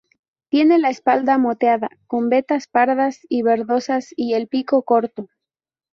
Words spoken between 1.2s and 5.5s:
moteada con vetas pardas y verdosas y el pico corto.